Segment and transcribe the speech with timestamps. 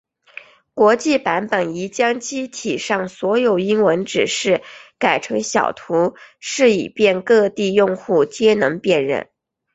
[0.73, 4.63] 国际版本亦将机体上所有英文指示
[4.97, 9.29] 改成小图示以便各地用户皆能辨认。